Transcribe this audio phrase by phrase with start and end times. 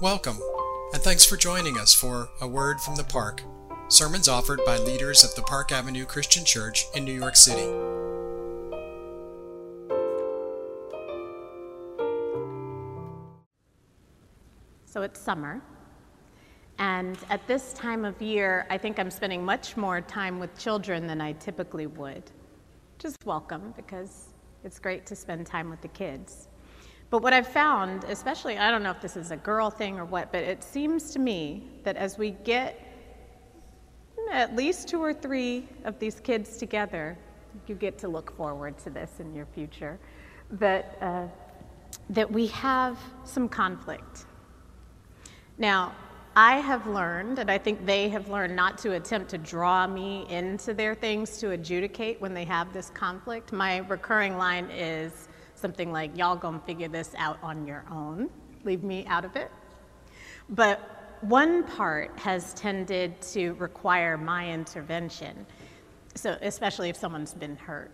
[0.00, 0.38] Welcome,
[0.92, 3.42] and thanks for joining us for A Word from the Park,
[3.88, 7.64] sermons offered by leaders of the Park Avenue Christian Church in New York City.
[14.84, 15.60] So it's summer,
[16.78, 21.08] and at this time of year, I think I'm spending much more time with children
[21.08, 22.22] than I typically would.
[23.00, 24.26] Just welcome because
[24.62, 26.46] it's great to spend time with the kids.
[27.10, 30.04] But what I've found, especially, I don't know if this is a girl thing or
[30.04, 32.84] what, but it seems to me that as we get
[34.30, 37.16] at least two or three of these kids together,
[37.66, 39.98] you get to look forward to this in your future,
[40.50, 41.26] that, uh,
[42.10, 44.26] that we have some conflict.
[45.56, 45.94] Now,
[46.36, 50.26] I have learned, and I think they have learned, not to attempt to draw me
[50.28, 53.52] into their things to adjudicate when they have this conflict.
[53.52, 58.30] My recurring line is, something like, y'all gonna figure this out on your own,
[58.64, 59.50] leave me out of it.
[60.48, 65.46] But one part has tended to require my intervention,
[66.14, 67.90] so especially if someone's been hurt,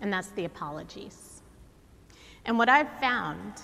[0.00, 1.42] and that's the apologies.
[2.44, 3.54] And what I've found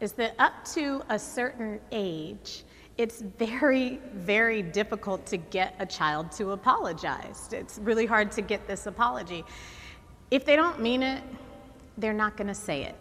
[0.00, 2.64] is that up to a certain age,
[2.96, 7.48] it's very, very difficult to get a child to apologize.
[7.52, 9.44] It's really hard to get this apology.
[10.30, 11.22] If they don't mean it,
[12.00, 12.96] they're not going to say it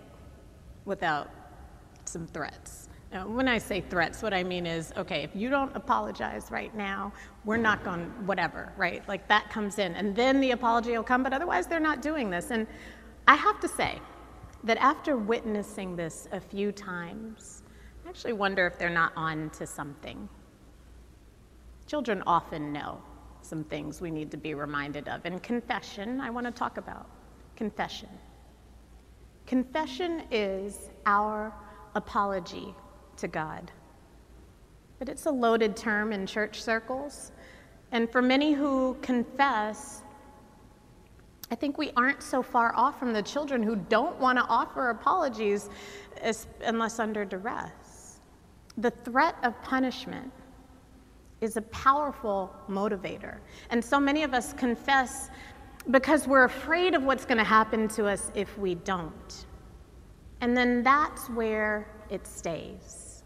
[0.86, 1.30] without
[2.05, 2.89] some threats.
[3.11, 6.75] Now, when I say threats, what I mean is, okay, if you don't apologize right
[6.75, 7.11] now,
[7.44, 9.08] we're not going, whatever, right?
[9.08, 12.30] Like that comes in, and then the apology will come, but otherwise they're not doing
[12.30, 12.52] this.
[12.52, 12.67] And
[13.27, 14.00] I have to say
[14.64, 17.64] that after witnessing this a few times,
[18.05, 20.30] I actually wonder if they're not on to something.
[21.88, 23.02] Children often know
[23.42, 25.22] some things we need to be reminded of.
[25.25, 27.09] And confession, I want to talk about
[27.55, 28.09] confession.
[29.50, 31.52] Confession is our
[31.95, 32.75] apology
[33.17, 33.72] to God.
[35.00, 37.31] But it's a loaded term in church circles.
[37.92, 40.04] And for many who confess,
[41.49, 44.92] I think we aren't so far off from the children who don't want to offer
[44.92, 45.71] apologies
[46.64, 48.20] unless under duress.
[48.77, 50.32] The threat of punishment
[51.42, 53.38] is a powerful motivator.
[53.71, 55.32] And so many of us confess
[55.91, 59.45] because we're afraid of what's going to happen to us if we don't.
[60.41, 63.23] And then that's where it stays.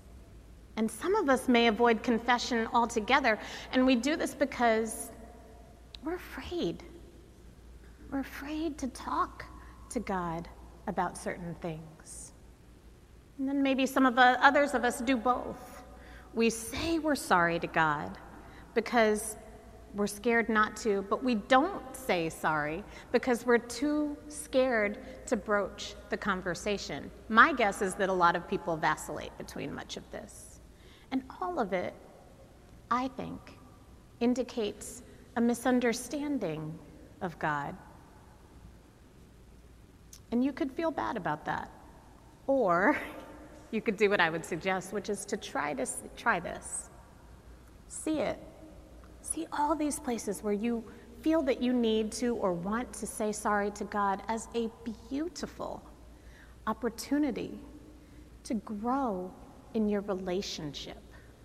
[0.75, 3.37] And some of us may avoid confession altogether,
[3.71, 5.11] and we do this because
[6.03, 6.83] we're afraid.
[8.11, 9.45] We're afraid to talk
[9.89, 10.47] to God
[10.87, 12.33] about certain things.
[13.37, 15.83] And then maybe some of the others of us do both.
[16.33, 18.17] We say we're sorry to God
[18.73, 19.35] because
[19.95, 25.93] we're scared not to, but we don't say sorry because we're too scared to broach
[26.09, 27.11] the conversation.
[27.29, 30.59] My guess is that a lot of people vacillate between much of this.
[31.11, 31.93] And all of it,
[32.89, 33.57] I think,
[34.19, 35.03] indicates
[35.35, 36.77] a misunderstanding
[37.21, 37.75] of God.
[40.31, 41.69] And you could feel bad about that.
[42.47, 42.97] Or
[43.71, 46.89] you could do what I would suggest, which is to try to try this.
[47.87, 48.39] See it
[49.23, 50.83] See all these places where you
[51.21, 54.69] feel that you need to or want to say sorry to God as a
[55.09, 55.81] beautiful
[56.67, 57.57] opportunity
[58.43, 59.31] to grow
[59.73, 61.01] in your relationship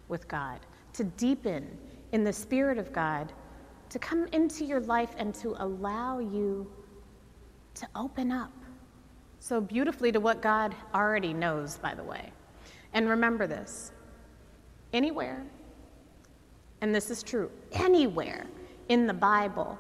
[0.08, 0.58] with God,
[0.94, 1.78] to deepen
[2.10, 3.32] in the Spirit of God,
[3.90, 6.70] to come into your life and to allow you
[7.74, 8.52] to open up
[9.38, 12.32] so beautifully to what God already knows, by the way.
[12.92, 13.92] And remember this
[14.92, 15.46] anywhere
[16.80, 18.46] and this is true anywhere
[18.88, 19.78] in the Bible,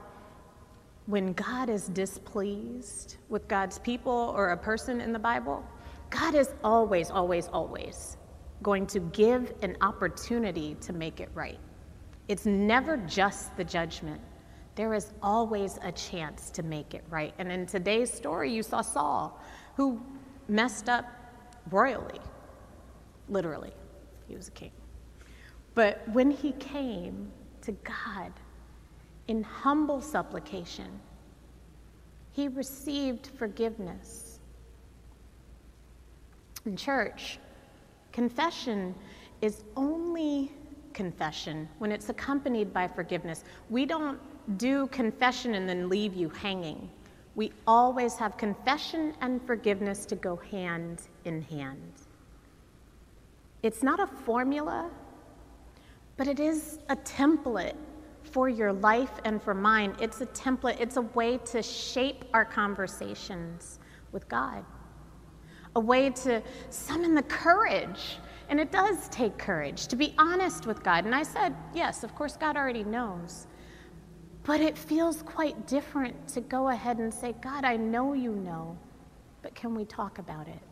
[1.06, 5.64] when God is displeased with God's people or a person in the Bible,
[6.10, 8.16] God is always, always, always
[8.62, 11.58] going to give an opportunity to make it right.
[12.28, 14.20] It's never just the judgment.
[14.74, 17.32] There is always a chance to make it right.
[17.38, 19.40] And in today's story, you saw Saul,
[19.76, 20.00] who
[20.48, 21.06] messed up
[21.70, 22.20] royally,
[23.28, 23.72] literally.
[24.28, 24.72] He was a king.
[25.78, 27.30] But when he came
[27.62, 28.32] to God
[29.28, 30.98] in humble supplication,
[32.32, 34.40] he received forgiveness.
[36.66, 37.38] In church,
[38.10, 38.92] confession
[39.40, 40.50] is only
[40.94, 43.44] confession when it's accompanied by forgiveness.
[43.70, 44.18] We don't
[44.58, 46.90] do confession and then leave you hanging.
[47.36, 51.92] We always have confession and forgiveness to go hand in hand.
[53.62, 54.90] It's not a formula,
[56.18, 57.76] but it is a template
[58.22, 59.96] for your life and for mine.
[60.00, 63.78] It's a template, it's a way to shape our conversations
[64.12, 64.64] with God,
[65.76, 68.18] a way to summon the courage
[68.48, 71.04] And it does take courage to be honest with God.
[71.04, 73.46] And I said, yes, of course, God already knows.
[74.44, 78.76] But it feels quite different to go ahead and say, God, I know you know,
[79.42, 80.62] but can we talk about it?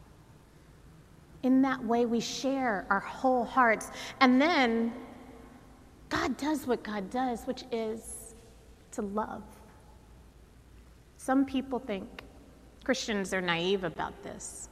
[1.42, 3.90] In that way, we share our whole hearts.
[4.20, 4.92] And then
[6.08, 8.34] God does what God does, which is
[8.92, 9.42] to love.
[11.16, 12.22] Some people think
[12.84, 14.68] Christians are naive about this.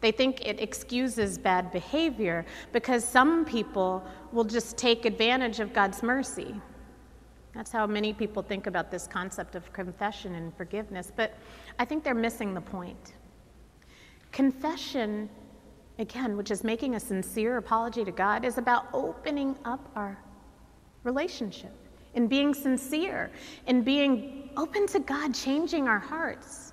[0.00, 6.02] They think it excuses bad behavior because some people will just take advantage of God's
[6.02, 6.54] mercy.
[7.54, 11.34] That's how many people think about this concept of confession and forgiveness, but
[11.78, 13.14] I think they're missing the point.
[14.30, 15.28] Confession,
[15.98, 20.16] again, which is making a sincere apology to God, is about opening up our
[21.04, 21.72] relationship,
[22.14, 23.30] in being sincere,
[23.66, 26.72] in being open to God changing our hearts.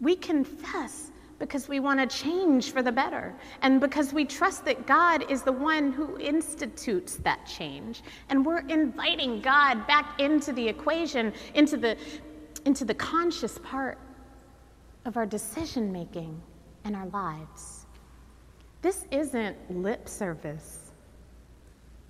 [0.00, 4.86] We confess because we want to change for the better and because we trust that
[4.86, 8.02] God is the one who institutes that change.
[8.28, 11.96] And we're inviting God back into the equation, into the,
[12.64, 13.98] into the conscious part
[15.04, 16.40] of our decision making
[16.84, 17.86] and our lives.
[18.82, 20.83] This isn't lip service.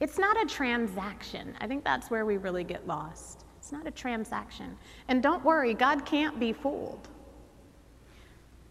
[0.00, 1.55] It's not a transaction.
[1.61, 3.44] I think that's where we really get lost.
[3.58, 4.76] It's not a transaction.
[5.08, 7.08] And don't worry, God can't be fooled.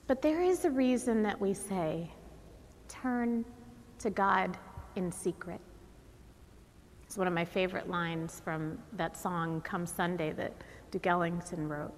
[0.05, 2.11] But there is a reason that we say,
[2.89, 3.45] turn
[3.99, 4.57] to God
[4.95, 5.61] in secret.
[7.05, 10.53] It's one of my favorite lines from that song, Come Sunday, that
[10.91, 11.93] Duke Ellington wrote.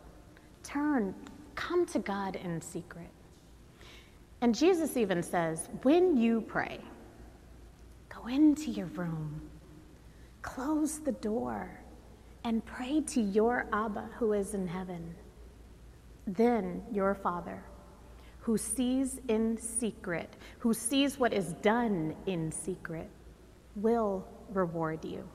[0.63, 1.15] Turn,
[1.55, 3.09] come to God in secret.
[4.41, 6.79] And Jesus even says, when you pray,
[8.27, 9.41] into your room,
[10.41, 11.79] close the door,
[12.43, 15.15] and pray to your Abba who is in heaven.
[16.27, 17.63] Then your Father
[18.45, 23.09] who sees in secret, who sees what is done in secret,
[23.75, 24.23] will
[24.53, 25.27] reward you.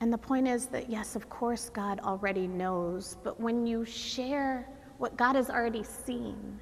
[0.00, 4.68] And the point is that, yes, of course, God already knows, but when you share
[4.98, 6.58] what God has already seen,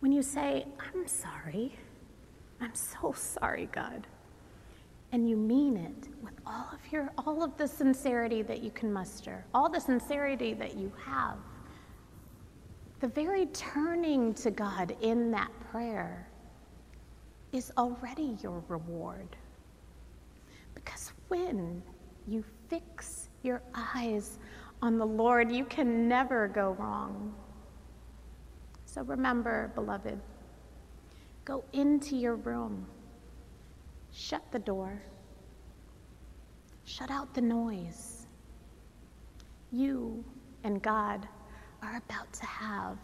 [0.00, 1.72] when you say, I'm sorry,
[2.60, 4.06] I'm so sorry, God,
[5.12, 8.92] and you mean it with all of your all of the sincerity that you can
[8.92, 11.36] muster, all the sincerity that you have,
[13.00, 16.28] the very turning to God in that prayer
[17.52, 19.28] is already your reward.
[20.74, 21.82] Because when
[22.26, 24.38] you fix your eyes
[24.82, 27.34] on the Lord, you can never go wrong.
[28.84, 30.18] So remember, beloved,
[31.46, 32.84] go into your room,
[34.12, 35.00] shut the door,
[36.84, 38.26] shut out the noise.
[39.72, 40.24] You
[40.64, 41.26] and God
[41.82, 42.98] are about to have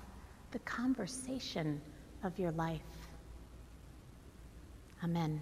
[0.51, 1.81] the conversation
[2.25, 2.81] of your life.
[5.05, 5.41] Amen.